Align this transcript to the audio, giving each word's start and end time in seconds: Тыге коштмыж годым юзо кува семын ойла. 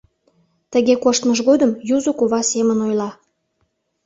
Тыге 0.71 0.93
коштмыж 1.03 1.39
годым 1.49 1.71
юзо 1.95 2.11
кува 2.19 2.41
семын 2.51 2.79
ойла. 2.87 3.09